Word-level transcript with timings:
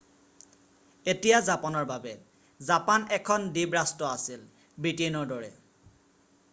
এতিয়া 1.13 1.35
জাপানৰ 1.49 1.85
বাবে৷ 1.91 2.15
জাপান 2.71 3.05
এখন 3.19 3.45
দ্বীপ 3.59 3.77
ৰাষ্ট্ৰ 3.79 4.09
আছিল 4.15 4.83
ব্ৰিটেইনৰ 4.87 5.31
দৰে৷ 5.33 5.53